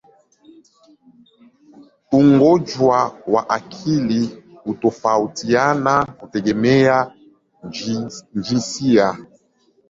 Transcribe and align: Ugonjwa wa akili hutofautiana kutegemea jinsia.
Ugonjwa 2.19 3.09
wa 3.33 3.49
akili 3.49 4.21
hutofautiana 4.63 6.05
kutegemea 6.05 7.13
jinsia. 8.41 9.17